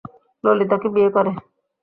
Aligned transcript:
ললিতাকে 0.43 0.87
বিয়ে 0.95 1.09
করে! 1.15 1.31